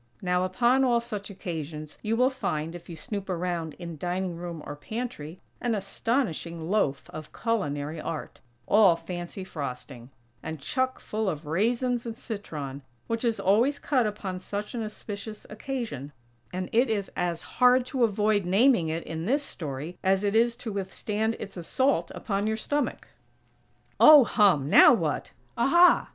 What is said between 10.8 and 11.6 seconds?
full of